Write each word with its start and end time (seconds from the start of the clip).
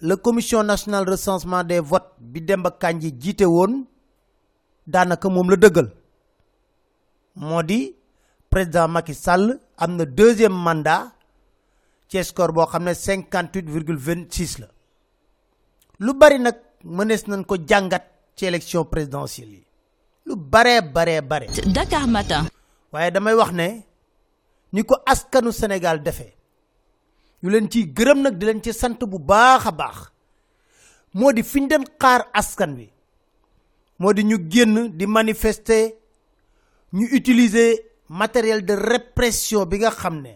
la 0.00 0.16
commission 0.16 0.62
nationale 0.62 1.08
recensement 1.08 1.64
des 1.64 1.80
votes 1.80 2.12
bi 2.18 2.40
Demba 2.42 2.70
Kandji 2.70 3.14
jiite 3.20 3.44
woon 3.44 3.84
daanaka 4.86 5.28
moom 5.28 5.50
la 5.50 5.56
dëggal. 5.56 5.88
Moo 7.36 7.62
di 7.62 7.94
président 8.50 8.88
Macky 8.88 9.14
Sall 9.14 9.58
am 9.76 9.96
na 9.96 10.04
deuxième 10.04 10.52
mandat 10.52 11.12
ci 12.08 12.22
score 12.24 12.52
boo 12.52 12.66
xam 12.66 12.84
ne 12.84 12.94
cinquante 12.94 13.54
huit 13.56 13.68
virgule 13.68 13.96
vingt 13.98 14.32
six 14.32 14.58
la. 14.58 14.66
Lu 15.98 16.12
bari 16.14 16.38
nag 16.38 16.56
mënees 16.84 17.26
nañ 17.26 17.44
ko 17.44 17.56
jàngat 17.68 18.04
ci 18.36 18.44
élection 18.46 18.84
présidentielle 18.84 19.50
yi. 19.52 19.66
Lu 20.26 20.36
baree 20.36 20.82
baree 20.82 21.20
bare. 21.22 21.46
Dakar 21.72 22.06
Matin. 22.06 22.44
waaye 22.92 23.10
damay 23.10 23.34
wax 23.34 23.52
ne 23.52 23.84
ni 24.72 24.82
ko 24.84 24.96
askanu 25.06 25.52
Sénégal 25.52 26.02
defee 26.02 26.34
ñu 27.42 27.50
leen 27.50 27.68
ciy 27.70 27.84
gërëm 27.96 28.20
nag 28.22 28.34
di 28.38 28.46
leen 28.46 28.62
ci 28.62 28.72
sant 28.72 28.98
bu 29.10 29.18
baax 29.18 29.66
a 29.66 29.72
baax. 29.72 29.98
moo 31.14 31.32
di 31.32 31.42
fi 31.42 31.60
ñu 31.60 31.68
doon 31.68 31.84
xaar 32.00 32.28
askan 32.32 32.72
wi. 32.76 32.90
moo 33.98 34.12
di 34.12 34.22
ñu 34.24 34.36
génn 34.50 34.96
di 34.96 35.06
manifester 35.06 35.92
ñu 36.92 37.04
utiliser 37.16 37.78
matériel 38.08 38.64
de 38.64 38.74
répression 38.74 39.66
bi 39.66 39.78
nga 39.78 39.90
xam 39.90 40.20
ne 40.22 40.34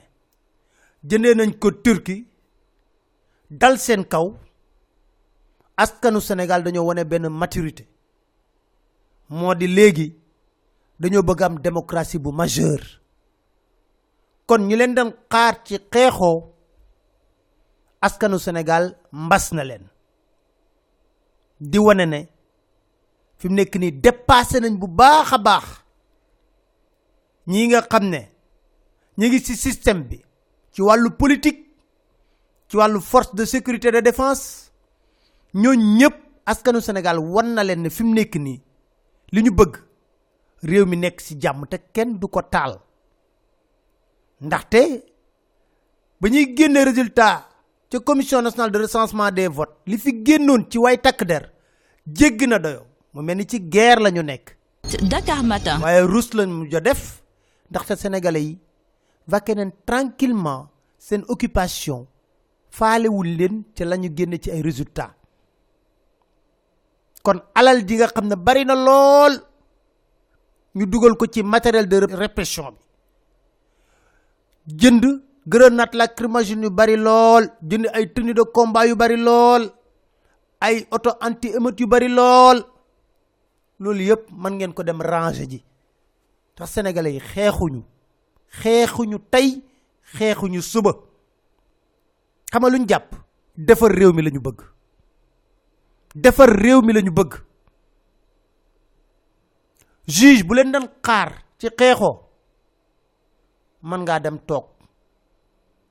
jëndee 1.09 1.35
nañ 1.35 1.53
ko 1.59 1.71
Turquie 1.73 2.27
dal 3.51 3.79
seen 3.79 4.05
kaw. 4.05 4.35
askanu 5.77 6.21
Sénégal 6.21 6.63
dañoo 6.63 6.87
wane 6.87 7.05
benn 7.05 7.29
maturité. 7.29 7.85
moo 9.29 9.55
di 9.55 9.67
léegi 9.67 10.15
dañoo 11.01 11.23
bëgg 11.23 11.43
am 11.43 11.59
démocratie 11.61 12.19
bu 12.19 12.31
majeure. 12.33 13.01
kon 14.47 14.59
ñu 14.69 14.77
leen 14.77 14.95
doon 14.95 15.11
xaar 15.33 15.55
ci 15.65 15.79
xeexoo 15.93 16.39
askanu 18.01 18.39
Sénégal 18.39 18.97
mbas 19.13 19.53
na 19.53 19.65
leen. 19.65 19.85
Di 21.61 21.79
wane 21.79 22.07
ne 22.07 22.29
fi 23.39 23.49
mu 23.49 23.55
nekk 23.55 23.75
nii 23.77 23.93
dépassé 24.01 24.61
nañ 24.61 24.75
bu 24.79 24.87
baax 24.89 25.33
a 25.33 25.39
baax 25.39 25.65
nga 27.47 27.81
xam 27.91 28.05
ne 28.09 28.21
ñi 29.19 29.27
ngi 29.29 29.41
système 29.57 30.03
bi 30.09 30.19
ci 30.73 30.83
wàllu 30.83 31.11
politique 31.11 31.67
ci 32.69 32.77
wàllu 32.77 33.01
force 33.01 33.35
de 33.35 33.45
sécurité 33.45 33.91
de 33.91 34.01
défense 34.01 34.71
ñooñ 35.55 35.79
ñëpp 35.99 36.17
askanu 36.47 36.81
Sénégal 36.81 37.19
wan 37.19 37.55
na 37.55 37.65
leen 37.65 37.83
ne 37.83 37.91
fi 37.91 38.03
mu 38.03 38.15
nekk 38.15 38.35
nii 38.37 38.61
li 39.33 39.43
ñu 39.43 39.51
bëgg 39.53 39.77
réew 40.63 40.87
mi 40.87 40.97
nekk 40.97 41.21
jàmm 41.43 41.67
te 41.67 41.77
kenn 41.93 42.19
du 42.19 42.27
ko 42.29 42.43
taal. 42.43 42.79
Ndaxte 44.41 45.05
ba 46.21 46.29
ñuy 46.29 46.55
génne 46.57 46.85
résultat 46.85 47.50
ca 47.91 47.99
commission 48.01 48.43
nationale 48.43 48.71
de 48.71 48.79
recensement 48.79 49.31
des 49.33 49.49
votes. 49.49 49.75
Li 49.87 49.99
fi 49.99 50.13
génnoon 50.25 50.65
ci 50.71 50.79
way 50.79 50.97
takk 50.99 51.25
der 51.25 51.51
jégg 52.07 52.43
na 52.49 52.59
doyo 52.59 52.83
mu 53.13 53.23
mel 53.23 53.37
ni 53.37 53.47
ci 53.47 53.59
guerre 53.61 54.01
la 54.01 54.11
ñu 54.11 54.23
nekk 54.23 54.57
Dakar 55.11 55.43
Matin. 55.43 55.81
waaye 55.83 56.01
rus 56.07 56.33
mu 56.35 56.67
jo 56.71 56.81
def 56.81 57.23
ndaxte 57.71 57.97
sénégalais 57.97 58.43
yi 58.43 58.59
vaqué 59.27 59.55
nañ 59.55 59.71
tranquillement 59.87 60.69
seen 60.99 61.25
occupation 61.29 62.07
faalewul 62.71 63.27
leen 63.37 63.65
ca 63.75 63.85
la 63.85 63.97
ñu 63.97 64.11
génne 64.17 64.39
ci 64.41 64.51
ay 64.51 64.63
résultats. 64.63 65.15
Kon 67.23 67.41
alal 67.55 67.85
ji 67.87 67.97
nga 67.97 68.07
xam 68.07 68.27
ne 68.29 68.37
bari 68.37 68.65
na 68.65 68.75
lool 68.75 69.35
ñu 70.77 70.87
dugal 70.87 71.17
ko 71.17 71.27
ci 71.27 71.43
matériel 71.43 71.89
de 71.89 71.97
répression 72.15 72.71
bi. 72.71 72.79
Jënd 74.79 75.05
grenade 75.47 75.95
lacrymogène 75.97 76.63
yu 76.65 76.71
bari 76.71 76.97
lool 76.97 77.49
jënd 77.63 77.87
ay 77.93 78.13
tenue 78.13 78.35
de 78.35 78.43
combat 78.43 78.87
yu 78.87 78.97
bari 78.97 79.17
lool 79.17 79.71
ay 80.61 80.87
auto 80.91 81.11
anti 81.21 81.49
émeute 81.49 81.81
yu 81.81 81.87
bari 81.87 82.09
lool. 82.09 82.63
Loolu 83.81 84.03
yëpp 84.05 84.31
mën 84.31 84.51
ngeen 84.57 84.73
ko 84.75 84.83
dem 84.83 85.01
ranger 85.01 85.49
ji. 85.49 85.65
Tax 86.55 86.71
sénégalais 86.71 87.13
yi 87.15 87.21
xeexuñu 87.21 87.83
xeexuñu 88.61 89.19
tey 89.31 89.63
xeexuñu 90.15 90.61
suba. 90.63 90.93
Xam 92.53 92.63
nga 92.63 92.71
luñ 92.71 92.87
jàpp? 92.89 93.15
Defar 93.57 93.91
réew 93.93 94.13
mi 94.13 94.23
lañu 94.23 94.41
bëgg. 94.41 94.61
Defar 96.15 96.49
réew 96.51 96.83
mi 96.83 96.93
lañu 96.93 97.11
bëgg. 97.13 97.35
Juge 100.07 100.45
bu 100.45 100.55
leen 100.55 100.73
daan 100.73 100.89
xaar 101.07 101.33
ci 101.59 101.69
xeexoo 101.79 102.21
mën 103.83 104.01
ngaa 104.03 104.21
dem 104.21 104.39
toog. 104.47 104.80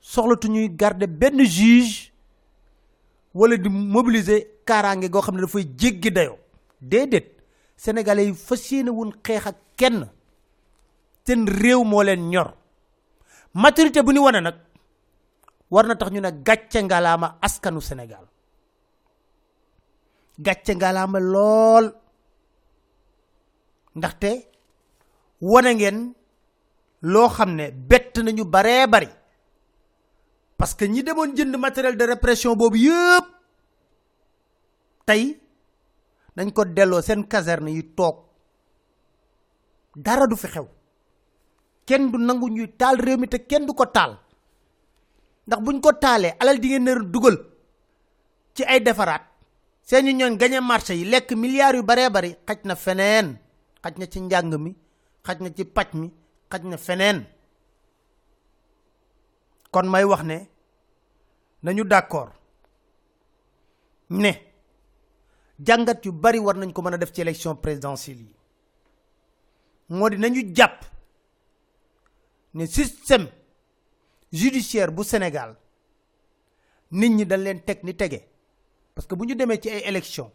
Soxlatu 0.01 0.47
ñuy 0.47 0.69
garder 0.69 1.07
benn 1.07 1.39
juge 1.45 2.11
wala 3.33 3.57
di 3.57 3.69
mobiliser 3.69 4.41
kaaraange 4.65 5.09
goo 5.09 5.21
xam 5.21 5.35
ne 5.35 5.41
dafay 5.41 5.63
jéggi 5.77 6.11
dayoo. 6.11 6.37
Déedéet 6.81 7.35
sénégalais 7.77 8.25
yi 8.71 8.89
wun 8.89 9.11
xeex 9.25 9.47
ak 9.47 9.55
kenn 9.77 10.07
seen 11.25 11.45
réew 11.47 11.83
moo 11.83 12.01
leen 12.03 12.29
ñor. 12.29 12.53
Maturité 13.53 14.01
bu 14.01 14.11
ñu 14.13 14.19
wane 14.23 14.41
nag 14.41 14.55
war 15.69 15.85
na 15.85 15.95
tax 15.95 16.11
ñu 16.11 16.21
ne 16.21 16.31
gàcce 16.43 16.81
ngalaama 16.83 17.37
askanu 17.41 17.81
Sénégal. 17.81 18.25
Gàcce 20.39 20.75
ngalaama 20.75 21.19
lool. 21.19 21.93
Ndaxte 23.95 24.47
wane 25.41 25.75
ngeen 25.75 26.13
loo 27.01 27.29
xam 27.29 27.55
ne 27.55 27.71
bett 27.71 28.17
nañu 28.17 28.43
bari 28.45 29.07
parce 30.59 30.75
que 30.75 30.85
ñi 30.91 31.01
demoon 31.07 31.31
jënd 31.37 31.55
matériel 31.55 31.95
de 31.95 32.03
répression 32.05 32.53
boobu 32.59 32.77
yëpp 32.83 33.25
tey 35.07 35.39
dañ 36.35 36.51
ko 36.51 36.65
delloo 36.65 37.01
seen 37.01 37.23
caserne 37.27 37.71
yi 37.71 37.83
toog. 37.95 38.15
Dara 39.95 40.27
du 40.27 40.35
fi 40.35 40.47
xew. 40.47 40.67
Kenn 41.87 42.11
du 42.11 42.17
nangu 42.19 42.49
ñuy 42.49 42.67
taal 42.77 42.97
réew 42.99 43.17
mi 43.17 43.27
te 43.27 43.37
kenn 43.47 43.65
du 43.65 43.73
ko 43.73 43.85
taal. 43.85 44.19
Ndax 45.47 45.59
buñ 45.63 45.79
ko 45.81 45.93
taalee 45.93 46.35
alal 46.39 46.59
di 46.59 46.67
ngeen 46.67 46.83
nar 46.83 47.01
dugal 47.07 47.37
ci 48.53 48.63
ay 48.63 48.81
defaraat 48.83 49.23
seeni 49.81 50.13
ñooñ 50.13 50.35
gañe 50.37 50.59
marché 50.61 50.93
yi 50.93 51.05
lekk 51.05 51.31
milliards 51.35 51.77
yu 51.77 51.83
bari 51.83 52.35
xaj 52.47 52.59
na 52.65 52.75
feneen. 52.75 53.39
Ci 54.11 54.19
njàng 54.19 54.57
mi 54.59 54.75
xaj 55.25 55.37
na 55.39 55.49
ci 55.55 55.63
paj 55.65 55.89
mi 55.93 56.11
xaj 56.51 56.63
na 56.63 56.77
feneen 56.77 57.25
kon 59.71 59.87
may 59.89 60.03
wax 60.03 60.23
ne 60.23 60.37
nañu 61.63 61.83
d'accord 61.83 62.31
ne 64.09 64.31
jàngat 65.65 66.05
yu 66.05 66.11
bari 66.11 66.39
war 66.39 66.55
nañ 66.57 66.71
ko 66.73 66.81
mën 66.81 66.93
a 66.93 66.97
def 66.97 67.11
ci 67.11 67.23
présidentielle 67.61 68.21
yi. 68.21 68.35
Moo 69.89 70.09
di 70.09 70.17
nañu 70.17 70.41
ne 72.53 72.65
système 72.65 73.27
judiciaire 74.31 74.91
bu 74.91 75.03
Sénégal 75.03 75.55
nit 76.91 77.09
ñi 77.09 77.25
dañ 77.25 77.41
leen 77.43 77.61
teg 77.63 77.83
ni 77.83 77.95
tege 77.95 78.27
parce 78.95 79.07
que 79.07 79.15
bu 79.15 79.25
ñu 79.25 79.35
demee 79.35 79.59
ci 79.61 79.69
ay 79.69 79.83
élection 79.85 80.31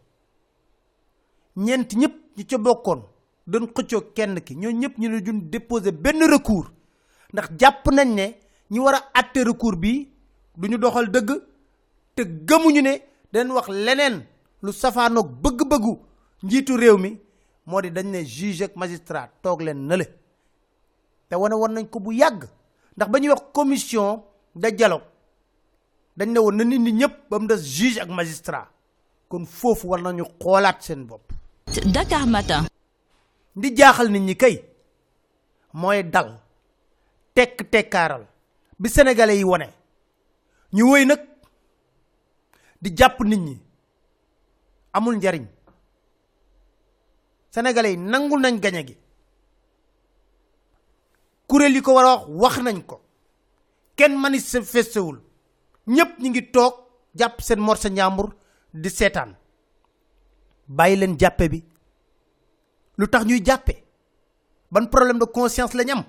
ñeent 1.57 1.87
ñëpp 1.95 2.13
ñi 2.37 2.45
ca 2.45 2.57
bokkoon 2.57 3.03
doon 3.47 3.67
xëccoo 3.73 4.11
kenn 4.13 4.41
ki 4.41 4.55
ñoo 4.55 4.71
ñëpp 4.71 4.97
ñu 4.97 5.09
ne 5.09 5.49
déposer 5.49 5.91
benn 5.91 6.23
recours 6.31 6.69
ndax 7.33 7.49
jàpp 7.59 7.85
nañ 7.91 8.15
ñi 8.71 8.79
war 8.79 8.95
a 8.95 9.19
àtte 9.19 9.43
recours 9.43 9.77
bi 9.77 10.09
du 10.57 10.67
ñu 10.69 10.77
doxal 10.77 11.09
dëgg 11.11 11.29
te 12.15 12.21
gëmuñu 12.47 12.81
ne 12.81 13.01
dañ 13.33 13.51
wax 13.51 13.67
leneen 13.69 14.25
lu 14.61 14.71
safaanoog 14.73 15.27
bëgg-bëggu 15.41 15.99
njiitu 16.43 16.75
réew 16.77 16.97
mi 16.97 17.19
moo 17.65 17.81
di 17.81 17.91
dañ 17.91 18.05
ne 18.11 18.23
juge 18.25 18.63
ak 18.63 18.75
magistrat 18.75 19.29
toog 19.41 19.61
leen 19.61 19.87
nële. 19.87 20.05
Te 21.29 21.35
wane 21.35 21.53
woon 21.55 21.73
nañ 21.73 21.85
ko 21.89 21.99
bu 21.99 22.11
yàgg 22.13 22.43
ndax 22.95 23.09
ba 23.11 23.19
ñuy 23.19 23.29
wax 23.29 23.41
commission 23.53 24.23
de 24.55 24.69
dialogue 24.71 25.05
dañ 26.17 26.29
ne 26.31 26.39
woon 26.39 26.55
na 26.55 26.63
nit 26.63 26.79
ñi 26.79 26.91
ñëpp 26.93 27.29
ba 27.29 27.39
mu 27.39 27.47
des 27.47 27.61
juge 27.63 27.99
ak 27.99 28.09
magistrat. 28.09 28.67
Kon 29.27 29.45
foofu 29.45 29.87
war 29.87 30.01
nañu 30.01 30.23
xoolaat 30.41 30.81
seen 30.81 31.05
bopp. 31.05 31.31
Dakar 31.93 32.25
Matin. 32.27 32.65
di 33.55 33.71
jaaxal 33.75 34.09
nit 34.11 34.21
ñi 34.21 34.35
kay 34.35 34.55
mooy 35.73 36.03
dal 36.03 36.29
tekk 37.33 37.69
tekkaaral 37.71 38.23
bi 38.79 38.89
sénégalais 38.89 39.37
yi 39.37 39.43
wone. 39.43 39.67
Ñu 40.73 40.83
woy 40.89 41.05
nag 41.05 41.19
di 42.81 42.93
jàpp 42.97 43.19
nit 43.23 43.37
ñi. 43.39 43.61
Amul 44.93 45.15
njariñ. 45.17 45.45
Sénégalais 47.51 47.91
yi 47.91 47.97
nangul 47.97 48.41
nañ 48.41 48.59
gañe 48.59 48.85
gi. 48.87 48.97
Kuréel 51.47 51.75
yi 51.75 51.81
ko 51.81 51.93
war 51.93 52.05
wax 52.05 52.27
wax 52.29 52.57
nañ 52.63 52.81
ko. 52.85 53.01
Kenn 53.95 54.17
manifestewul 54.19 55.21
ñépp 55.87 56.19
ñi 56.19 56.29
ngi 56.29 56.51
toog 56.51 56.73
jàpp 57.15 57.41
seen 57.41 57.59
morsa 57.59 57.89
di 58.73 58.89
seetaan. 58.89 59.35
Bàyyi 60.67 60.97
leen 60.97 61.17
jàppe 61.19 61.49
bi. 61.49 61.63
Lu 62.97 63.05
ñuy 63.25 63.41
jàppe? 63.45 63.83
Ban 64.71 64.87
problème 64.89 65.19
de 65.19 65.25
conscience 65.25 65.73
lañ 65.73 65.91
am? 65.91 66.03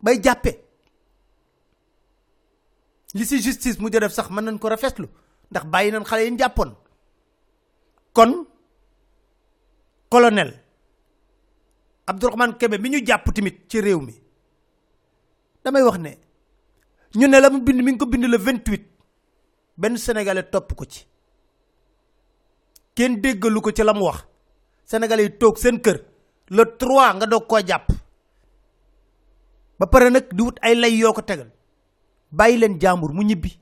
Bay 0.00 0.20
jàppe 0.22 0.67
li 3.14 3.24
si 3.24 3.40
justice 3.40 3.78
mu 3.80 3.88
def 3.90 4.12
sax 4.12 4.28
mën 4.30 4.44
nañ 4.44 4.58
ko 4.58 4.68
rafetlu 4.68 5.08
ndax 5.50 5.64
bàyyi 5.66 5.90
nañ 5.92 6.04
xale 6.04 6.22
yi 6.24 6.36
jàppoon. 6.38 6.74
Kon 8.12 8.46
colonel 10.10 10.52
Abdourahmane 12.06 12.56
Kébé 12.58 12.78
mi 12.78 12.88
ñu 12.90 13.06
jàpp 13.06 13.32
tamit 13.34 13.56
ci 13.68 13.80
réew 13.80 14.00
mi 14.00 14.14
damay 15.64 15.82
wax 15.82 15.98
ne 15.98 16.10
ñu 17.14 17.26
ne 17.28 17.40
la 17.40 17.50
mu 17.50 17.60
bind 17.60 17.82
mi 17.82 17.92
ngi 17.92 17.98
ko 17.98 18.06
bind 18.06 18.24
le 18.24 18.36
28 18.38 18.84
benn 19.76 19.96
sénégalais 19.96 20.50
topp 20.50 20.74
ko 20.74 20.84
ci. 20.84 21.06
Kenn 22.94 23.20
déggalu 23.20 23.60
ko 23.60 23.70
ci 23.72 23.82
wax. 23.82 24.24
Sénégalais 24.84 25.24
yi 25.24 25.38
toog 25.38 25.56
seen 25.58 25.80
kër 25.80 25.98
le 26.50 26.64
3 26.64 27.14
nga 27.14 27.26
doog 27.26 27.46
koo 27.46 27.60
jàpp. 27.66 27.86
Ba 29.78 29.86
pare 29.86 30.10
nag 30.10 30.32
di 30.34 30.42
wut 30.42 30.58
ay 30.62 30.74
lay 30.74 30.96
yoo 30.96 31.12
ko 31.12 31.22
tegal 31.22 31.50
bàyyi 32.30 32.58
leen 32.58 32.78
jàmbur 32.80 33.12
mu 33.12 33.22
ñibbi. 33.22 33.58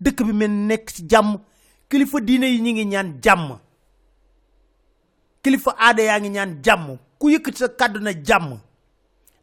Dëkk 0.00 0.22
bi 0.26 0.32
mel 0.32 0.50
nekk 0.50 0.90
ci 0.90 1.02
jàmm. 1.08 1.38
Kilifa 1.88 2.20
diine 2.20 2.44
yi 2.46 2.60
ñi 2.60 2.72
ngi 2.72 2.84
ñaan 2.86 3.18
jàmm. 3.22 3.58
Kilifa 5.42 5.74
aada 5.78 6.02
yaa 6.02 6.20
ngi 6.20 6.28
ñaan 6.30 6.60
jàmm. 6.64 6.98
Ku 7.18 7.28
yëkkati 7.30 7.58
sa 7.58 7.68
kàddu 7.68 8.00
na 8.00 8.12
jàmm. 8.12 8.58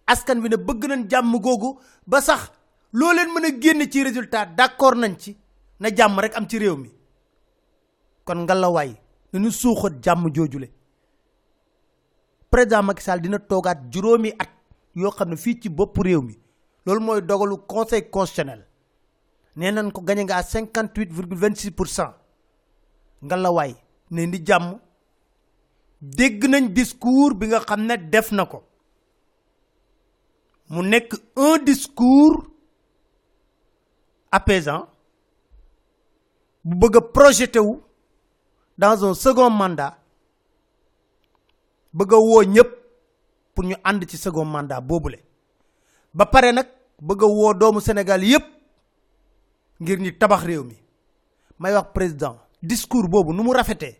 Askan 0.07 0.41
bi 0.41 0.49
ne 0.49 0.57
bëgg 0.57 0.85
nañ 0.87 1.09
jàmm 1.09 1.39
googu 1.39 1.79
ba 2.07 2.21
sax 2.21 2.51
loo 2.93 3.11
leen 3.13 3.29
mën 3.33 3.45
a 3.45 3.59
génn 3.61 3.91
ci 3.91 4.03
résultat 4.03 4.45
d'accord 4.45 4.95
nañ 4.95 5.15
ci. 5.17 5.35
Na 5.79 5.89
jàmm 5.95 6.19
rek 6.19 6.35
am 6.35 6.47
ci 6.47 6.57
réew 6.59 6.75
mi. 6.77 6.89
Kon 8.23 8.35
ngalawaay 8.43 8.95
nañu 9.33 9.51
suuxat 9.51 9.93
jàmm 10.03 10.29
joojule. 10.33 10.69
Président 12.49 12.83
Macky 12.83 13.03
Sall 13.03 13.19
dina 13.21 13.39
toogaat 13.39 13.91
juróomi 13.91 14.31
at 14.39 14.49
yoo 14.95 15.11
xam 15.11 15.29
ne 15.29 15.35
fii 15.35 15.59
ci 15.61 15.69
bopp 15.69 15.97
réew 15.97 16.21
mi 16.21 16.37
loolu 16.85 17.01
mooy 17.01 17.21
dogalu 17.21 17.57
conseil 17.67 18.09
constitutionnel. 18.09 18.65
Nee 19.55 19.71
nañ 19.71 19.91
ko 19.91 20.01
gañe 20.01 20.23
nga 20.23 20.35
à 20.37 20.43
cinquante 20.43 20.97
huit 20.97 21.11
virgule 21.11 21.39
vingt 21.39 21.55
six 21.57 21.71
pour 21.71 21.87
cent. 21.87 22.13
Ngalawaay 23.23 23.75
ne 24.11 24.25
di 24.27 24.43
jàmm. 24.45 24.79
Dégg 26.01 26.43
nañ 26.49 26.73
discours 26.73 27.33
bi 27.35 27.47
nga 27.47 27.59
xam 27.59 27.81
ne 27.85 27.95
def 27.97 28.31
na 28.31 28.45
ko. 28.45 28.63
Mu 30.69 30.81
nekk 30.83 31.13
un 31.35 31.57
discours 31.63 32.43
apaisant. 34.31 34.87
Bu 36.63 36.75
bëgg 36.79 36.95
a 36.97 37.01
projeté 37.01 37.59
wu 37.59 37.79
dans 38.77 39.05
un 39.05 39.13
second 39.13 39.49
mandat. 39.49 39.97
Bëgg 41.93 42.13
a 42.13 42.17
woo 42.17 42.43
ñëpp 42.43 42.71
pour 43.53 43.63
ñu 43.65 43.75
ànd 43.83 44.03
ci 44.09 44.17
second 44.17 44.45
mandat 44.45 44.81
boobule 44.81 45.19
ba 46.15 46.25
pare 46.25 46.51
nag 46.51 46.67
bëgg 47.01 47.21
a 47.23 47.27
woo 47.27 47.53
doomu 47.53 47.79
Sénégal 47.81 48.23
yépp 48.23 48.45
ngir 49.81 49.99
ñu 49.99 50.17
tabax 50.17 50.43
réew 50.43 50.63
mi. 50.63 50.75
May 51.59 51.73
wax 51.73 51.87
président 51.93 52.37
discours 52.63 53.09
boobu 53.09 53.33
nu 53.33 53.43
mu 53.43 53.51
rafetee 53.53 53.99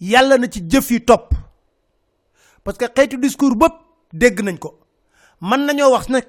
yàlla 0.00 0.36
na 0.38 0.48
ci 0.50 0.60
jëf 0.68 0.90
yi 0.90 1.04
topp. 1.04 1.34
Parce 2.64 2.76
que 2.78 2.86
xeetu 2.94 3.16
discours 3.18 3.54
bëpp 3.56 3.72
dégg 4.12 4.40
nañ 4.42 4.58
ko. 4.58 4.78
Mën 5.40 5.64
nañoo 5.66 5.92
wax 5.92 6.08
nag 6.08 6.26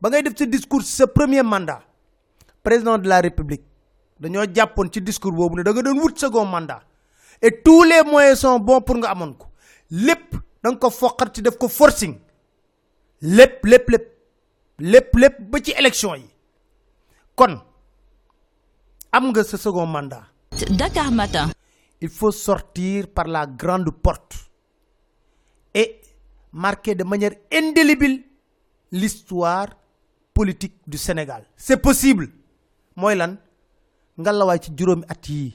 ba 0.00 0.10
ngay 0.10 0.22
def 0.22 0.36
sa 0.36 0.44
discours 0.46 0.84
sa 0.84 1.06
premier 1.06 1.42
mandat 1.42 1.80
président 2.62 2.98
de 2.98 3.08
la 3.08 3.20
république 3.20 3.64
dañoo 4.20 4.44
jàppoon 4.54 4.90
ci 4.92 5.00
discours 5.00 5.32
boobu 5.34 5.56
ne 5.56 5.62
da 5.62 5.72
nga 5.72 5.82
doon 5.82 5.98
wut 5.98 6.18
second 6.18 6.44
mandat. 6.44 6.82
Et 7.40 7.62
tous 7.64 7.82
les 7.84 8.02
moyens 8.04 8.40
sont 8.40 8.60
bons 8.60 8.82
pour 8.82 8.96
nga 8.98 9.10
amoon 9.10 9.32
ko. 9.34 9.46
Lépp 9.90 10.36
da 10.62 10.70
ko 10.76 10.90
ci 11.32 11.40
def 11.42 11.56
ko 11.56 11.68
forcing 11.68 12.18
lépp 13.22 13.64
lépp 13.64 13.88
lépp 13.88 14.06
lépp 14.78 15.14
lépp 15.16 15.40
ba 15.50 15.58
ci 15.62 15.72
élection 15.78 16.14
yi. 16.14 16.26
Kon 17.36 17.60
am 19.12 19.30
nga 19.30 19.44
sa 19.44 19.56
second 19.56 19.86
mandat. 19.86 20.24
Dakar 20.70 21.10
Matin. 21.12 21.50
il 22.00 22.08
faut 22.08 22.32
sortir 22.32 23.06
par 23.08 23.26
la 23.28 23.46
grande 23.46 23.90
porte 23.90 24.34
et 25.74 26.00
marquer 26.52 26.94
de 26.96 27.04
manière 27.04 27.32
indélébile 27.52 28.24
l'histoire 28.90 29.68
politique 30.34 30.76
du 30.86 30.98
Sénégal. 30.98 31.44
C'est 31.56 31.76
possible. 31.80 32.28
Mooy 32.96 33.14
lan? 33.16 33.36
Ngalawaay 34.18 34.58
ci 34.60 34.72
juróomi 34.76 35.04
at 35.08 35.28
yii. 35.28 35.54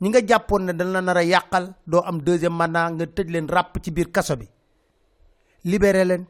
Ñi 0.00 0.08
nga 0.10 0.20
jàppoon 0.26 0.60
ne 0.66 0.72
dañ 0.72 0.92
la 0.92 1.00
nar 1.02 1.16
a 1.16 1.24
yàqal 1.24 1.74
doo 1.86 2.02
am 2.04 2.20
deuxième 2.22 2.52
mandat 2.54 2.90
nga 2.92 3.06
tëj 3.06 3.28
leen 3.30 3.48
ràpp 3.48 3.78
ci 3.82 3.90
biir 3.90 4.10
kaso 4.12 4.36
bi 4.36 4.46
libéré 5.64 6.04
leen. 6.04 6.26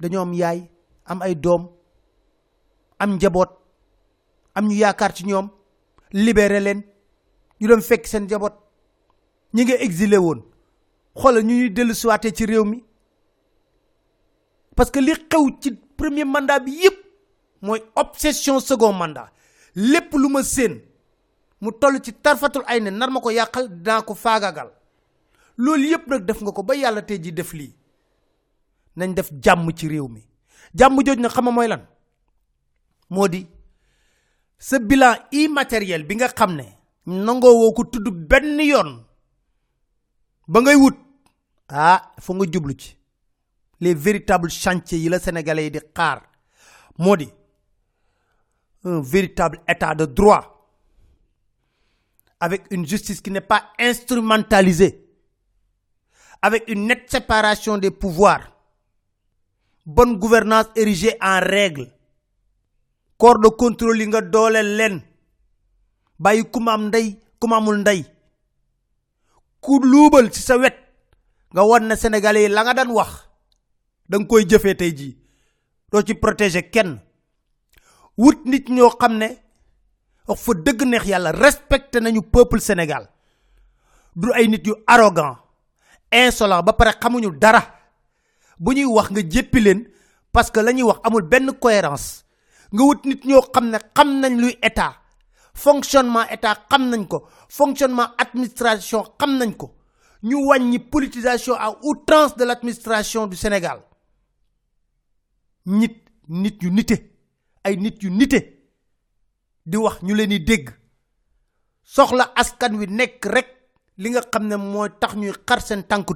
Dañoo 0.00 0.22
am 0.22 0.32
yaay 0.32 0.68
am 1.06 1.22
ay 1.22 1.34
doom 1.34 1.68
am 2.98 3.14
njaboot 3.16 3.50
am 4.54 4.66
ñu 4.68 4.74
yaakaar 4.74 5.12
ci 5.14 5.24
ñoom. 5.26 5.48
Libéré 6.12 6.60
leen. 6.60 6.82
Ñu 7.60 7.68
dem 7.68 7.80
fekk 7.82 8.06
seen 8.06 8.24
njaboot. 8.24 8.54
Ñi 9.54 9.64
nga 9.64 9.74
exilé 9.80 10.16
woon. 10.18 10.42
Xoolal 11.14 11.42
ñu 11.44 11.54
ñuy 11.54 11.70
dellu 11.70 11.94
siwaatee 11.94 12.32
ci 12.32 12.46
réew 12.46 12.64
mi. 12.64 12.84
Parce 14.76 14.90
que 14.90 15.00
li 15.00 15.12
xew 15.12 15.58
ci 15.60 15.72
premier 15.96 16.24
mandat 16.24 16.60
bi 16.60 16.72
yépp 16.82 16.96
mooy 17.62 17.82
obsession 17.96 18.60
second 18.60 18.92
mandat. 18.92 19.30
Lépp 19.74 20.12
lu 20.14 20.28
ma 20.28 20.42
séen 20.42 20.80
mu 21.60 21.70
toll 21.72 22.00
ci 22.02 22.12
tarfatul 22.12 22.62
ay 22.66 22.80
ne 22.80 22.90
nar 22.90 23.10
ma 23.10 23.20
ko 23.20 23.30
yàqal 23.30 23.68
dinaa 23.68 24.02
ko 24.02 24.14
faagagal 24.14 24.70
loolu 25.56 25.88
yépp 25.88 26.06
nag 26.06 26.24
def 26.24 26.40
nga 26.42 26.52
ko 26.52 26.62
ba 26.62 26.74
yàlla 26.76 27.02
tey 27.02 27.18
ji 27.22 27.32
def 27.32 27.52
lii. 27.52 27.74
Nañ 28.98 29.14
def 29.14 29.30
jàmm 29.44 29.70
ci 29.78 29.88
réew 29.88 30.08
mi. 30.08 30.22
Jàmm 30.74 30.98
jooj 31.06 31.18
nag 31.20 31.30
xam 31.32 31.48
mooy 31.54 31.68
lan? 31.68 31.82
Moo 33.10 33.28
di 33.28 33.46
bilan 34.88 35.14
immatériel 35.32 36.04
ah 41.70 42.12
nga 42.28 42.46
jublu 42.52 42.74
les 43.80 43.94
véritables 43.94 44.50
chantiers 44.50 44.98
yi 44.98 45.08
la 45.08 45.18
sénégalais 45.20 45.70
di 45.70 45.78
xaar. 45.94 46.22
Un 48.84 49.00
véritable 49.00 49.60
état 49.68 49.94
de 49.94 50.06
droit 50.06 50.44
avec 52.40 52.62
une 52.70 52.86
justice 52.86 53.20
qui 53.20 53.30
n'est 53.30 53.40
pas 53.46 53.64
instrumentalisée 53.78 55.04
avec 56.42 56.64
une 56.68 56.86
nette 56.86 57.10
séparation 57.10 57.78
des 57.78 57.90
pouvoirs 57.90 58.57
bonne 59.88 60.18
gouvernance 60.18 60.66
érigée 60.76 61.16
en 61.20 61.40
règle. 61.40 61.88
Corps 63.16 63.38
de 63.40 63.48
contrôle 63.48 63.98
yi 64.00 64.06
nga 64.06 64.20
dooleel 64.20 64.76
leen. 64.76 65.00
Bàyyi 66.18 66.44
ku 66.52 66.60
ma 66.60 66.74
am 66.74 66.86
ndey 66.88 67.16
ku 67.40 67.48
ma 67.48 67.56
amul 67.56 67.78
ndey. 67.80 68.04
Ku 69.60 69.78
luubal 69.82 70.30
ci 70.30 70.40
sa 70.42 70.58
wet 70.58 70.76
nga 71.52 71.62
won 71.64 71.80
na 71.88 71.96
sénégalais 71.96 72.42
yi 72.42 72.48
la 72.48 72.62
nga 72.64 72.74
daan 72.74 72.90
wax 72.92 73.26
da 74.08 74.18
nga 74.18 74.26
koy 74.26 74.44
jëfee 74.46 74.76
tey 74.76 74.92
jii. 74.96 75.16
Doo 75.90 76.02
ci 76.02 76.14
protéger 76.14 76.70
kenn. 76.70 77.00
Wut 78.18 78.44
nit 78.44 78.68
ñoo 78.68 78.90
xam 79.00 79.16
ne 79.16 79.28
wax 80.26 80.40
fa 80.42 80.52
dëgg 80.54 80.82
neex 80.84 81.04
yàlla 81.06 81.32
respecté 81.32 82.00
nañu 82.00 82.22
peuple 82.22 82.60
Sénégal. 82.60 83.08
Du 84.14 84.30
ay 84.32 84.48
nit 84.48 84.66
yu 84.66 84.74
arrogant 84.86 85.38
insolent 86.12 86.62
ba 86.62 86.72
pare 86.72 86.92
xamuñu 87.00 87.30
dara 87.38 87.77
bu 88.58 88.72
ñuy 88.74 88.84
wax 88.84 89.10
nga 89.10 89.20
jéppi 89.28 89.60
leen 89.60 89.88
parce 90.32 90.50
que 90.50 90.60
la 90.60 90.72
ñuy 90.72 90.82
wax 90.82 91.00
amul 91.04 91.22
benn 91.22 91.52
cohérence. 91.52 92.24
nga 92.72 92.82
wut 92.84 93.00
nit 93.04 93.24
ñoo 93.24 93.42
xam 93.54 93.70
ne 93.70 93.78
xam 93.96 94.20
nañ 94.20 94.36
luy 94.40 94.56
état. 94.62 94.94
fonctionnement 95.54 96.28
état 96.30 96.56
xam 96.70 96.90
nañ 96.90 97.06
ko. 97.08 97.26
fonctionnement 97.48 98.10
administration 98.18 99.04
xam 99.20 99.38
nañ 99.38 99.52
ko. 99.56 99.74
ñu 100.22 100.36
wàññi 100.46 100.78
politisation 100.78 101.54
à 101.54 101.76
outrance 101.82 102.36
de 102.36 102.44
l'administration 102.44 103.26
du 103.26 103.36
Sénégal. 103.36 103.80
nit 105.66 105.96
nit 106.28 106.56
yu 106.62 106.70
nite. 106.70 106.96
ay 107.64 107.76
nit 107.76 108.02
yu 108.02 108.10
nite. 108.10 108.40
di 109.66 109.76
wax 109.76 110.02
ñu 110.02 110.14
leen 110.14 110.28
di 110.30 110.40
dégg. 110.40 110.70
soxla 111.84 112.32
askan 112.34 112.76
wi 112.76 112.86
nekk 112.86 113.24
rek 113.24 113.48
li 113.96 114.10
nga 114.10 114.22
xam 114.32 114.46
ne 114.46 114.56
mooy 114.56 114.88
tax 115.00 115.14
ñuy 115.16 115.32
xar 115.48 115.60
seen 115.62 115.82
tànk 115.82 116.08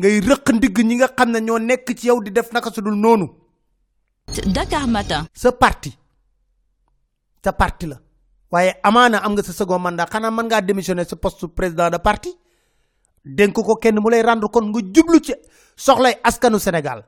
ngay 0.00 0.20
rëq 0.24 0.46
ndigg 0.56 0.76
ñi 0.88 0.94
nga 0.96 1.08
xam 1.16 1.30
ne 1.30 1.40
ñoo 1.40 1.58
nekk 1.58 1.86
ci 1.98 2.06
yow 2.08 2.20
di 2.24 2.30
def 2.32 2.52
naka 2.52 2.70
su 2.72 2.80
dul 2.80 2.96
noonu. 2.96 3.26
Dakar 4.54 4.86
Matin. 4.88 5.26
sa 5.34 5.52
parti. 5.52 5.92
Sa 7.44 7.52
parti 7.52 7.86
la. 7.86 7.96
Waaye 8.50 8.72
amaana 8.82 9.18
am 9.22 9.32
nga 9.34 9.42
sa 9.42 9.52
second 9.52 9.78
mandat. 9.82 10.08
Xanaa 10.10 10.30
mën 10.30 10.46
ngaa 10.46 10.60
démissionner 10.62 11.04
sa 11.06 11.16
poste 11.16 11.46
président 11.46 11.90
de 11.90 11.98
parti. 11.98 12.32
Dénk 13.24 13.52
ko 13.54 13.76
kenn 13.76 14.00
mu 14.00 14.08
lay 14.10 14.22
rendre 14.22 14.48
compte 14.48 14.70
nga 14.72 14.80
jublu 14.94 15.20
ci 15.22 15.34
soxlay 15.76 16.16
askanu 16.24 16.58
Sénégal. 16.58 17.04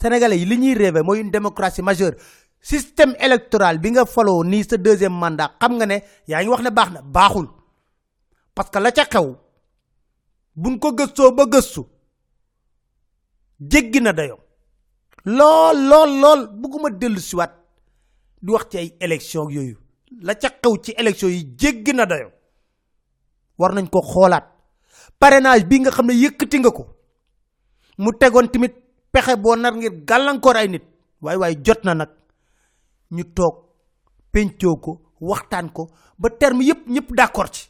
Sénégalais 0.00 0.38
yi 0.38 0.44
li 0.44 0.56
ñuy 0.58 0.74
rêvé 0.74 1.02
mooy 1.02 1.20
une 1.20 1.30
démocratie 1.30 1.82
majeure. 1.82 2.12
Système 2.60 3.14
électoral 3.18 3.78
bi 3.78 3.90
nga 3.90 4.04
faloo 4.06 4.44
nii 4.44 4.64
sa 4.64 4.76
deuxième 4.76 5.12
mandat 5.18 5.56
xam 5.60 5.76
nga 5.76 5.86
ne 5.86 5.98
yaa 6.28 6.42
ngi 6.42 6.48
wax 6.48 6.62
ne 6.62 6.70
baax 6.70 6.90
na 6.92 7.02
baaxul. 7.02 7.48
Parce 8.54 8.70
que 8.70 8.78
la 8.78 8.92
ca 8.92 9.04
xew 9.04 9.36
buñ 10.56 10.78
ko 10.78 10.92
gëstoo 10.92 11.32
ba 11.32 11.44
gëstu 11.46 11.82
jéggi 13.60 14.00
na 14.00 14.12
dayoo 14.12 14.38
lool 15.24 15.76
lool 15.90 16.10
lool 16.20 16.40
bugguma 16.60 16.90
dellusiwaat 16.90 17.52
di 18.42 18.52
wax 18.52 18.68
ci 18.70 18.78
ay 18.78 18.96
élection 19.00 19.50
yooyu. 19.50 19.76
La 20.20 20.34
ca 20.34 20.48
xew 20.50 20.76
ci 20.82 20.92
élection 20.96 21.28
yi 21.30 21.44
jéggi 21.58 21.92
na 21.92 22.06
dayoo 22.06 22.30
war 23.58 23.72
nañ 23.74 23.88
ko 23.90 24.00
xoolaat. 24.02 24.44
Parrainage 25.18 25.64
bi 25.66 25.80
nga 25.80 25.90
xam 25.90 26.06
ne 26.06 26.12
yëkkati 26.14 26.58
nga 26.58 26.70
ko 26.70 26.86
mu 27.98 28.10
tegoon 28.12 28.48
tamit 28.48 28.74
pexe 29.12 29.36
boo 29.36 29.56
nar 29.56 29.74
ngir 29.74 30.04
gàllankoor 30.04 30.56
ay 30.56 30.68
nit. 30.68 30.84
Waaye 31.20 31.38
waaye 31.38 31.56
jot 31.64 31.84
na 31.84 31.94
nag. 31.94 32.10
Ñu 33.10 33.24
toog 33.34 33.54
pencoo 34.32 34.76
ko 34.76 35.00
waxtaan 35.20 35.72
ko 35.72 35.90
ba 36.18 36.28
terme 36.30 36.62
yépp 36.64 36.86
ñëpp 36.86 37.12
d'accord 37.16 37.50
ci. 37.54 37.68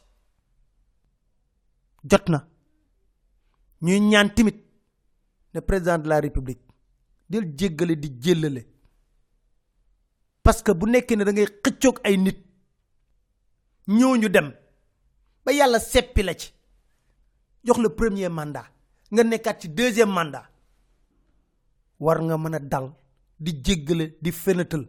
Jot 2.03 2.29
na. 2.29 2.47
Ñuy 3.81 3.99
ñaan 3.99 4.29
tamit 4.35 4.57
ne 5.53 5.59
président 5.61 5.97
de 5.97 6.07
la 6.09 6.19
république 6.19 6.61
del 7.29 7.53
jéggale 7.57 7.95
di 7.99 8.09
jéllale 8.21 8.65
parce 10.43 10.61
que 10.63 10.71
bu 10.71 10.85
nekkee 10.89 11.15
ne 11.17 11.23
da 11.23 11.31
ngay 11.31 11.47
xëccoog 11.63 11.99
ay 12.03 12.17
nit 12.17 12.37
ñëw 13.87 14.15
ñu 14.17 14.29
dem 14.29 14.51
ba 15.45 15.51
yàlla 15.51 15.79
seppi 15.79 16.23
la 16.23 16.33
ci 16.33 16.51
jox 17.63 17.77
le 17.79 17.89
premier 17.89 18.29
mandat 18.29 18.67
nga 19.11 19.23
nekkaat 19.23 19.61
ci 19.61 19.69
deuxième 19.69 20.11
mandat 20.11 20.45
war 21.99 22.21
nga 22.21 22.37
mën 22.37 22.55
a 22.55 22.59
dal 22.59 22.87
di 23.39 23.51
jéggale 23.63 24.17
di 24.21 24.31
fenatal. 24.31 24.87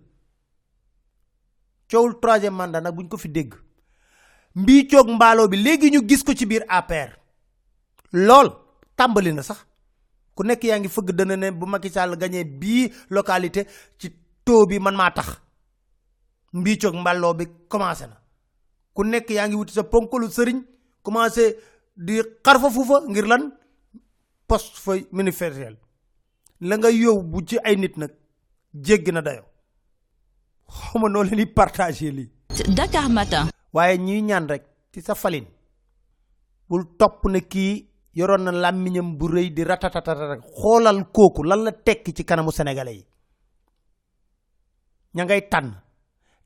Coowul 1.91 2.19
troisième 2.21 2.55
mandat 2.55 2.81
nag 2.83 2.95
buñ 2.95 3.09
ko 3.09 3.17
fi 3.17 3.29
dégg. 3.29 3.55
Mbii 4.55 4.87
coog 4.89 5.09
mbaaloo 5.11 5.49
bi 5.49 5.57
léegi 5.57 5.91
ñu 5.91 6.01
tàmbali 8.99 9.33
na 9.33 9.43
sax. 9.43 9.59
Ku 10.35 10.43
nekk 10.45 10.63
yaa 10.65 10.79
ngi 10.79 10.89
fëgg 10.89 11.11
dana 11.19 11.37
ne 11.37 11.51
bu 11.51 11.67
Macky 11.67 11.91
Sall 11.91 12.17
gagné 12.17 12.45
bii 12.45 12.93
localité 13.11 13.67
ci 13.99 14.11
taux 14.45 14.67
bi 14.67 14.79
man 14.79 14.95
maa 14.97 15.11
tax. 15.11 15.29
Mbaaloo 16.53 17.35
bi 17.35 17.45
commencé 17.69 18.07
na. 18.07 18.17
Ku 18.95 19.03
nekk 19.05 19.31
yaa 19.31 19.47
ngi 19.49 19.57
wuti 19.57 19.73
sa 19.75 19.83
ponkalu 19.83 20.27
sëriñ 20.31 20.63
commencé 21.03 21.57
di 21.97 22.21
xarfa 22.45 22.71
fuufa 22.71 23.01
ngir 23.09 23.27
lan? 23.27 23.51
Poste 24.47 24.79
fa 24.81 24.93
ministériel. 25.13 25.77
La 26.61 26.77
nga 26.77 26.91
yow 26.91 27.23
bu 27.23 27.43
ci 27.47 27.57
ay 27.65 27.77
nit 27.77 27.97
nag 27.97 28.11
jéggi 28.75 29.13
na 29.13 29.21
dayo. 29.23 29.45
Xawma 30.69 31.09
noo 31.09 31.23
leen 31.23 31.37
di 31.37 31.47
partager 31.47 32.13
lii. 32.13 32.31
Dakar 32.75 33.09
Matin. 33.09 33.49
waaye 33.73 33.99
ñuy 33.99 34.23
ñaan 34.23 34.49
rek 34.49 34.65
ci 34.93 35.01
sa 35.03 35.15
falin 35.15 35.45
bul 36.69 36.85
topp 36.99 37.25
ne 37.29 37.41
kii 37.41 37.88
yoroon 38.19 38.43
na 38.45 38.51
làmmiñam 38.53 39.09
bu 39.19 39.27
rëy 39.35 39.49
di 39.57 39.63
ratatatata 39.65 40.27
rek 40.31 40.43
xoolal 40.61 40.99
kooku 41.15 41.43
lan 41.45 41.61
la 41.65 41.73
tekki 41.73 42.13
ci 42.17 42.25
kanamu 42.25 42.51
sénégalais 42.53 42.97
yi. 42.99 43.05
Ña 45.15 45.25
ngay 45.25 45.43
tànn. 45.53 45.71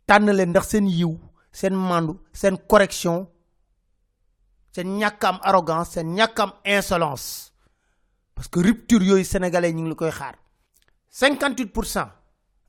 Tànn 0.07 0.31
leen 0.37 0.51
ndax 0.51 0.67
seen 0.71 0.87
yiw 0.99 1.13
seen 1.53 1.75
mandu 1.75 2.13
seen 2.33 2.57
correction 2.71 3.27
seen 4.75 4.89
ñàkk 5.01 5.25
am 5.25 5.39
arrogance 5.43 5.91
seen 5.93 6.15
ñàkk 6.15 6.39
am 6.41 6.53
insolence. 6.65 7.53
Parce 8.35 8.49
que 8.51 8.61
rupture 8.61 9.05
yooyu 9.05 9.25
sénégalais 9.25 9.73
ñu 9.73 9.83
ngi 9.87 9.95
koy 9.97 10.11
xaar. 10.11 10.35
58 11.11 11.73
pour 11.73 11.85
cent 11.87 12.11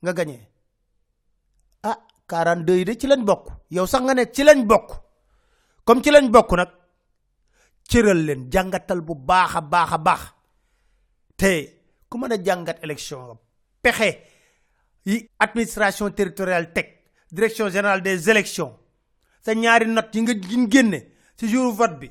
nga 0.02 0.12
gagné. 0.12 0.50
Ah 1.82 1.98
42 2.28 2.76
yi 2.78 2.84
de 2.84 2.92
ci 3.00 3.06
lañ 3.06 3.24
bokk. 3.24 3.44
Yow 3.70 3.86
sax 3.86 4.02
nga 4.04 4.14
ne 4.14 4.24
ci 4.32 4.42
lañ 4.44 4.64
bokk. 4.66 4.88
Comme 5.84 6.02
ci 6.02 6.10
lañ 6.10 6.30
bokk 6.30 6.52
nag 6.52 6.70
cëral 7.88 8.20
leen 8.26 8.48
jàngatal 8.52 9.00
bu 9.00 9.14
baax 9.14 9.56
a 9.56 9.60
baax 9.60 9.92
a 9.92 9.98
baax. 9.98 10.22
Te 11.36 11.52
ku 12.08 12.18
mën 12.18 12.32
a 12.32 12.38
jàngat 12.46 12.78
élection 12.86 13.38
pexe 13.82 14.08
yi 15.04 15.16
administration 15.38 16.10
territoriale 16.14 16.72
teg 16.72 16.86
direction 17.32 17.68
générale 17.68 18.02
des 18.02 18.30
élections 18.30 18.72
sa 19.42 19.52
ñaari 19.54 19.86
note 19.86 20.14
yi 20.14 20.22
nga 20.22 20.34
génne 20.70 21.00
ci 21.36 21.48
jour 21.48 21.72
vote 21.74 21.98
bi 22.00 22.08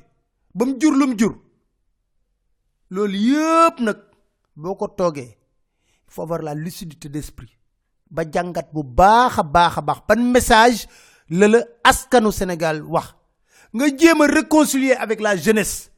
ba 0.54 0.64
jur 0.80 0.92
lu 0.92 1.06
mu 1.06 1.16
jur 1.18 1.34
loolu 2.90 3.16
yëpp 3.30 3.80
nag 3.80 3.98
boo 4.56 4.76
ko 4.76 4.88
toogee 4.88 5.32
il 6.06 6.10
faut 6.12 6.22
avoir 6.22 6.42
la 6.42 6.54
lucidité 6.54 7.08
d'esprit 7.08 7.56
ba 8.10 8.22
jàngat 8.30 8.68
bu 8.74 8.82
baax 8.84 9.38
a 9.38 9.42
baax 9.42 9.78
a 9.78 9.80
baax 9.80 10.00
ban 10.08 10.22
message 10.36 10.86
la 11.30 11.48
la 11.48 11.60
askanu 11.82 12.30
Sénégal 12.30 12.82
wax 12.82 13.14
nga 13.74 13.86
jéem 13.96 14.20
a 14.22 14.26
réconcilier 14.26 14.92
avec 14.94 15.20
la 15.20 15.36
jeunesse. 15.36 15.90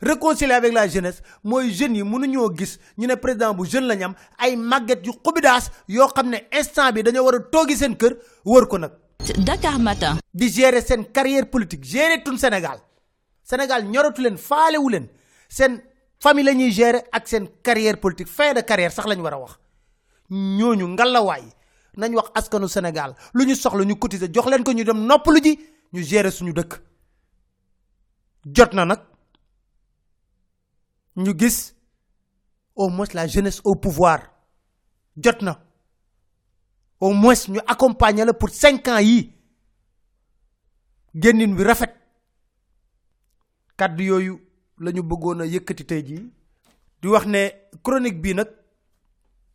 Réconcilier 0.00 0.52
avec 0.54 0.72
la 0.72 0.88
jeunesse 0.88 1.22
mooy 1.44 1.70
jeunes 1.72 1.96
yi 1.96 2.02
mënuñoo 2.02 2.50
gis 2.56 2.78
ñu 2.98 3.06
ne 3.06 3.14
président 3.14 3.54
bu 3.54 3.64
jeune 3.66 3.86
la 3.86 3.96
ñu 3.96 4.04
am 4.04 4.14
ay 4.38 4.56
màgget 4.56 5.00
yu 5.06 5.12
xubidaas 5.24 5.70
yoo 5.88 6.08
xam 6.08 6.28
ne 6.30 6.38
instant 6.52 6.92
bi 6.92 7.02
dañoo 7.02 7.24
war 7.24 7.34
a 7.36 7.40
toogi 7.40 7.76
seen 7.76 7.96
kër 7.96 8.16
wër 8.44 8.66
ko 8.66 8.78
nag. 8.78 8.92
Dakar 9.38 9.78
Matin. 9.78 10.18
di 10.34 10.48
gérer 10.50 10.82
seen 10.84 11.04
carrière 11.12 11.46
politique 11.48 11.84
gérer 11.84 12.22
tun 12.22 12.36
Sénégal. 12.36 12.78
Sénégal 13.42 13.84
ñoratu 13.84 14.20
leen 14.22 14.36
faalewu 14.36 14.88
leen. 14.90 15.08
Seen 15.48 15.80
famille 16.20 16.44
la 16.44 16.52
ñuy 16.52 16.70
gérer 16.72 17.02
ak 17.12 17.26
seen 17.28 17.48
carrière 17.62 17.98
politique 17.98 18.28
fin 18.28 18.52
de 18.52 18.60
carrière 18.60 18.92
sax 18.92 19.06
la 19.08 19.14
ñu 19.14 19.22
war 19.22 19.32
a 19.34 19.38
wax. 19.38 19.58
Ñooñu 20.30 20.88
ngalawaay 20.88 21.44
nañ 21.96 22.14
wax 22.16 22.30
askanu 22.34 22.68
Sénégal. 22.68 23.14
Lu 23.32 23.46
ñu 23.46 23.54
soxla 23.54 23.82
ñu 23.84 23.96
cotiser 23.98 24.28
jox 24.32 24.46
leen 24.50 24.62
ko 24.62 24.72
ñu 24.72 24.84
dem 24.84 25.06
noppalu 25.06 25.40
ji 25.42 25.58
ñu 25.96 26.02
gérer 26.04 26.30
suñu 26.32 26.52
dëkk. 26.52 26.72
Jot 28.54 28.72
na 28.74 28.84
nag 28.84 29.00
ñu 31.16 31.32
gis 31.38 31.72
au 32.74 32.88
moins 32.90 33.08
la 33.14 33.26
jeunesse 33.26 33.60
au 33.64 33.74
pouvoir. 33.76 34.20
Jot 35.16 35.40
na. 35.40 35.58
Au 37.00 37.12
moins 37.14 37.34
accompagner 37.66 38.24
pour 38.38 38.50
cinq 38.50 38.86
ans 38.88 38.98
yii. 38.98 39.32
Génnin 41.14 41.54
bi 41.54 41.62
rafet. 41.64 41.94
Kàddu 43.78 44.04
yooyu 44.04 44.40
la 44.78 44.92
bëggoon 44.92 45.40
a 45.40 45.46
yëkkati 45.46 45.84
tey 45.86 46.02
jii. 46.06 46.30
Di 47.00 47.08
wax 47.08 47.26
ne 47.26 47.48
chronique 47.82 48.20
bii 48.20 48.34
nag 48.34 48.48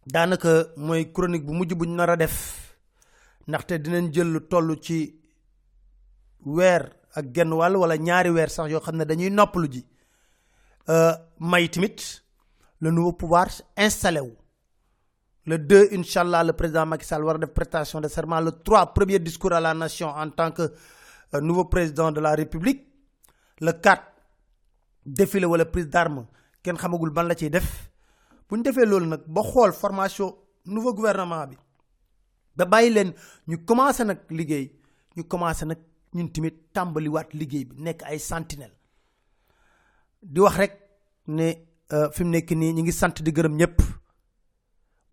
daanaka 0.07 0.51
mooy 0.77 1.12
chronique 1.13 1.45
bu 1.45 1.53
mujj 1.53 1.74
bu 1.75 1.86
def. 2.17 2.36
Ndaxte 3.48 3.74
dinañ 3.83 4.12
jël 4.13 4.39
ci 4.81 5.21
weer 6.45 6.89
ak 7.15 7.25
genn 7.33 7.53
wàll 7.53 7.75
wala 7.75 7.98
ñaari 7.98 8.29
weer 8.29 8.50
sax 8.50 8.69
yoo 8.71 8.79
xam 8.81 8.95
ne 8.98 9.05
dañuy 9.05 9.29
noppalu 9.29 9.67
ji. 9.71 9.86
May 11.39 11.67
tamit 11.69 12.21
le 12.79 12.91
nouveau 12.91 13.13
pouvoir 13.13 13.48
installé 13.77 14.19
wu. 14.21 14.36
Le 15.45 15.57
2 15.57 15.89
incha 15.93 16.21
allah 16.21 16.43
le 16.43 16.53
président 16.53 16.86
Macky 16.86 17.05
Sall 17.05 17.24
war 17.24 17.36
a 17.36 17.39
def 17.39 17.50
prestation 17.53 18.00
de 18.01 18.07
serment. 18.07 18.39
Le 18.41 18.51
3 18.51 18.93
premier 18.93 19.19
discours 19.19 19.53
à 19.53 19.60
la 19.60 19.74
nation 19.74 20.07
en 20.10 20.29
tant 20.29 20.51
que 20.51 20.71
euh, 21.33 21.41
nouveau 21.41 21.65
président 21.65 22.12
de 22.12 22.19
la 22.19 22.36
république. 22.36 22.88
Le 23.60 23.71
4 23.71 24.03
défilé 25.05 25.45
wala 25.45 25.65
prise 25.65 25.88
d'armes. 25.89 26.27
Kenn 26.63 26.77
xamagul 26.77 27.10
ban 27.10 27.24
la 27.24 27.36
ciy 27.36 27.50
def. 27.50 27.89
Bu 28.50 28.57
ñu 28.57 28.63
defee 28.63 28.86
loolu 28.86 29.05
nag 29.07 29.21
ba 29.27 29.41
xool 29.41 29.74
formation 29.74 30.36
nouveau 30.65 30.93
gouvernement 30.93 31.48
bi 31.48 31.57
ba 32.55 32.65
bàyyi 32.65 32.91
leen 32.93 33.13
ñu 33.48 33.63
commencé 33.65 34.03
nag 34.03 34.19
liggéey. 34.29 34.71
Ñu 35.17 35.24
commencé 35.24 35.65
nag 35.65 35.77
ñun 36.13 36.30
tamit 36.34 36.56
tàmbaliwaat 36.74 37.34
liggéey 37.34 37.65
bi 37.65 37.75
nekk 37.82 38.03
ay 38.03 38.20
sentinelle. 38.20 38.75
Di 40.22 40.39
wax 40.39 40.56
rek 40.58 40.74
ne 41.27 41.48
fi 42.13 42.24
mu 42.24 42.30
nekk 42.32 42.51
nii 42.51 42.74
ñu 42.74 42.82
ngi 42.82 42.91
sant 42.91 43.22
di 43.22 43.32
gërëm 43.32 43.56
ñëpp 43.60 43.77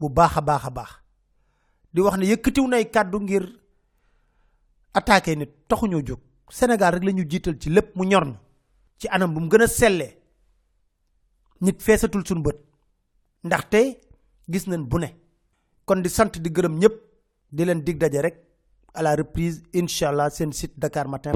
bu 0.00 0.08
baax 0.10 0.36
a 0.36 0.40
baax 0.40 0.90
di 1.92 2.00
wax 2.00 2.16
ne 2.18 2.26
yëkkatiw 2.26 2.66
nay 2.68 2.84
kàddu 2.90 3.18
ngir 3.20 3.44
attaqué 4.94 5.36
nit 5.36 5.50
taxuñoo 5.68 6.02
jóg. 6.06 6.20
Sénégal 6.50 6.94
rek 6.94 7.04
la 7.04 7.12
ñu 7.12 7.24
jiital 7.30 7.58
ci 7.60 7.68
lépp 7.70 7.94
mu 7.96 8.04
ñor 8.06 8.24
na 8.24 8.40
ci 8.98 9.06
anam 9.08 9.34
bu 9.34 9.40
mu 9.40 9.48
gën 9.48 9.62
a 9.62 9.66
sellee. 9.66 10.16
Nit 11.60 11.80
feesatul 11.82 12.24
suñu 12.26 12.42
bët 12.42 12.56
ndaxte 13.44 13.98
gis 14.48 14.66
nañ 14.66 14.82
bu 14.88 14.98
ne. 14.98 15.08
Kon 15.84 16.00
di 16.02 16.08
sant 16.08 16.32
di 16.38 16.50
gërëm 16.50 16.78
ñëpp 16.78 16.94
di 17.52 17.64
leen 17.64 17.82
dig 17.84 17.98
daje 17.98 18.20
rek 18.22 18.36
à 18.98 19.02
la 19.02 19.14
reprise 19.14 19.62
incha 19.72 20.08
allah 20.08 20.28
seen 20.30 20.52
site 20.52 20.74
Dakar 20.76 21.06
Matin. 21.08 21.32